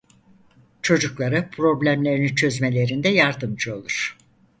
Çocuklara 0.81 1.49
problemlerini 1.49 2.35
çözmelerinde 2.35 3.09
yardımcı 3.09 3.75
olur. 3.75 4.17